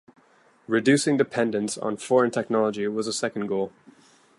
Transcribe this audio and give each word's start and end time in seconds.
Reducing 0.65 1.15
dependence 1.17 1.77
on 1.77 1.95
foreign 1.95 2.31
technology 2.31 2.87
was 2.87 3.05
a 3.05 3.13
second 3.13 3.45
goal. 3.45 3.71